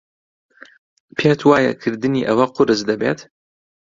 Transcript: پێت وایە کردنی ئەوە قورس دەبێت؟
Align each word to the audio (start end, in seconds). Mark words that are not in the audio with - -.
پێت 1.17 1.39
وایە 1.49 1.73
کردنی 1.81 2.27
ئەوە 2.27 2.45
قورس 2.55 2.81
دەبێت؟ 2.89 3.19